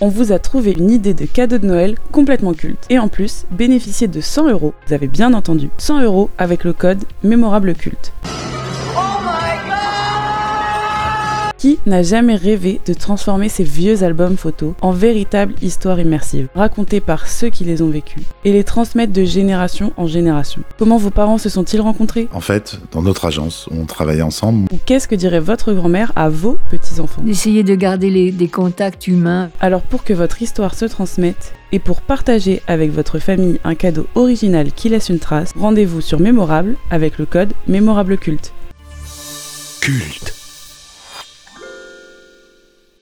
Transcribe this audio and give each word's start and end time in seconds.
on 0.00 0.08
vous 0.08 0.30
a 0.30 0.38
trouvé 0.38 0.76
une 0.78 0.90
idée 0.90 1.12
de 1.12 1.26
cadeau 1.26 1.58
de 1.58 1.66
Noël 1.66 1.96
complètement 2.12 2.54
culte. 2.54 2.86
Et 2.88 3.00
en 3.00 3.08
plus, 3.08 3.46
bénéficiez 3.50 4.06
de 4.06 4.20
100 4.20 4.50
euros, 4.50 4.72
vous 4.86 4.94
avez 4.94 5.08
bien 5.08 5.34
entendu, 5.34 5.70
100 5.78 6.02
euros 6.02 6.30
avec 6.38 6.62
le 6.62 6.72
code 6.72 7.02
mémorable 7.24 7.74
culte. 7.74 8.12
Qui 11.68 11.78
n'a 11.84 12.02
jamais 12.02 12.34
rêvé 12.34 12.80
de 12.86 12.94
transformer 12.94 13.50
ses 13.50 13.62
vieux 13.62 14.02
albums 14.02 14.38
photos 14.38 14.72
en 14.80 14.90
véritables 14.90 15.52
histoires 15.60 16.00
immersives, 16.00 16.48
racontées 16.54 17.02
par 17.02 17.28
ceux 17.28 17.50
qui 17.50 17.64
les 17.64 17.82
ont 17.82 17.90
vécues, 17.90 18.22
et 18.46 18.52
les 18.52 18.64
transmettre 18.64 19.12
de 19.12 19.24
génération 19.24 19.92
en 19.98 20.06
génération? 20.06 20.62
Comment 20.78 20.96
vos 20.96 21.10
parents 21.10 21.36
se 21.36 21.50
sont-ils 21.50 21.82
rencontrés? 21.82 22.26
En 22.32 22.40
fait, 22.40 22.80
dans 22.90 23.02
notre 23.02 23.26
agence, 23.26 23.68
on 23.70 23.84
travaillait 23.84 24.22
ensemble. 24.22 24.66
Ou 24.72 24.78
qu'est-ce 24.86 25.06
que 25.06 25.14
dirait 25.14 25.40
votre 25.40 25.74
grand-mère 25.74 26.10
à 26.16 26.30
vos 26.30 26.56
petits-enfants? 26.70 27.20
D'essayer 27.20 27.64
de 27.64 27.74
garder 27.74 28.08
les, 28.08 28.32
des 28.32 28.48
contacts 28.48 29.06
humains. 29.06 29.50
Alors 29.60 29.82
pour 29.82 30.04
que 30.04 30.14
votre 30.14 30.40
histoire 30.40 30.74
se 30.74 30.86
transmette, 30.86 31.52
et 31.72 31.80
pour 31.80 32.00
partager 32.00 32.62
avec 32.66 32.92
votre 32.92 33.18
famille 33.18 33.60
un 33.64 33.74
cadeau 33.74 34.06
original 34.14 34.72
qui 34.72 34.88
laisse 34.88 35.10
une 35.10 35.18
trace, 35.18 35.52
rendez-vous 35.54 36.00
sur 36.00 36.18
Mémorable 36.18 36.76
avec 36.90 37.18
le 37.18 37.26
code 37.26 37.52
Mémorable 37.66 38.16
Culte. 38.16 38.54
Culte 39.82 40.37